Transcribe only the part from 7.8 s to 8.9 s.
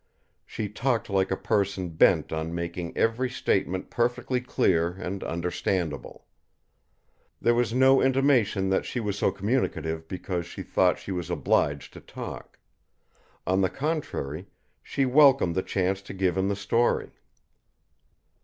intimation that